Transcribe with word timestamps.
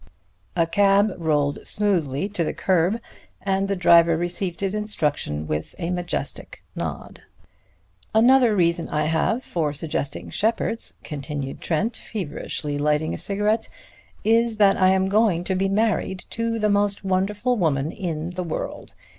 A 0.55 0.65
cab 0.65 1.13
rolled 1.19 1.67
smoothly 1.67 2.27
to 2.29 2.43
the 2.43 2.55
curb, 2.55 2.99
and 3.39 3.67
the 3.67 3.75
driver 3.75 4.17
received 4.17 4.61
his 4.61 4.73
instruction 4.73 5.45
with 5.45 5.75
a 5.77 5.91
majestic 5.91 6.63
nod. 6.75 7.21
"Another 8.15 8.55
reason 8.55 8.89
I 8.89 9.05
have 9.05 9.43
for 9.43 9.73
suggesting 9.73 10.31
Sheppard's," 10.31 10.95
continued 11.03 11.61
Trent, 11.61 11.95
feverishly 11.95 12.79
lighting 12.79 13.13
a 13.13 13.17
cigarette, 13.19 13.69
"is 14.23 14.57
that 14.57 14.75
I 14.75 14.87
am 14.89 15.05
going 15.07 15.43
to 15.43 15.53
be 15.53 15.69
married 15.69 16.25
to 16.31 16.57
the 16.57 16.67
most 16.71 17.03
wonderful 17.03 17.55
woman 17.55 17.91
in 17.91 18.31
the 18.31 18.43
world. 18.43 18.95